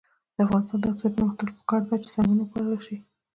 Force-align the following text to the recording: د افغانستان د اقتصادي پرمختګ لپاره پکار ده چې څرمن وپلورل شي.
د 0.35 0.37
افغانستان 0.45 0.79
د 0.81 0.85
اقتصادي 0.91 1.11
پرمختګ 1.17 1.45
لپاره 1.49 1.57
پکار 1.59 1.81
ده 1.89 1.95
چې 2.01 2.07
څرمن 2.13 2.37
وپلورل 2.41 2.81
شي. 2.87 2.97